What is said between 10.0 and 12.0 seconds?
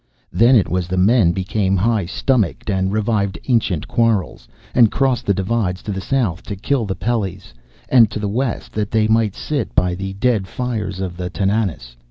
dead fires of the Tananas.